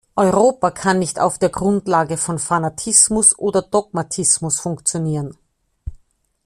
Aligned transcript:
Europa 0.15 0.71
kann 0.71 0.97
nicht 0.97 1.19
auf 1.19 1.37
der 1.37 1.49
Grundlage 1.49 2.17
von 2.17 2.39
Fanatismus 2.39 3.37
oder 3.37 3.61
Dogmatismus 3.61 4.59
funktionieren. 4.59 5.37